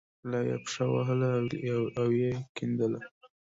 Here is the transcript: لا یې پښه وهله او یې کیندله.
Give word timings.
لا 0.29 0.39
یې 0.47 0.55
پښه 0.63 0.85
وهله 0.93 1.29
او 2.01 2.07
یې 2.19 2.31
کیندله. 2.55 2.99